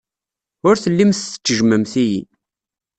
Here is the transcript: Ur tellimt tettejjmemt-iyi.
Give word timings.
Ur 0.67 0.75
tellimt 0.83 1.19
tettejjmemt-iyi. 1.21 2.21